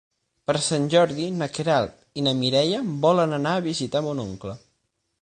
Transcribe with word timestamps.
Per 0.51 0.53
Sant 0.67 0.87
Jordi 0.93 1.27
na 1.41 1.49
Queralt 1.59 2.01
i 2.21 2.25
na 2.31 2.35
Mireia 2.41 2.83
volen 3.07 3.41
anar 3.41 3.55
a 3.59 3.67
visitar 3.71 4.07
mon 4.09 4.29
oncle. 4.29 4.61